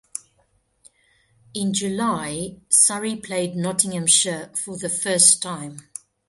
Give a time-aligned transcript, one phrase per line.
[1.55, 5.77] I July, Surrey played Nottinghamshire for the first time.